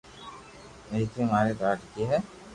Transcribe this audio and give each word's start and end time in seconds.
ديڪري 0.91 1.23
ماري 1.31 1.53
لاڌڪي 1.61 2.03
ھي 2.11 2.17